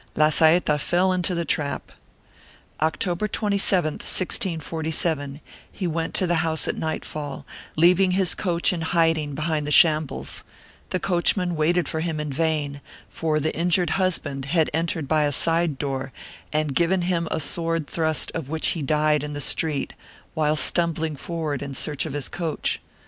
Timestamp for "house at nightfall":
6.41-7.45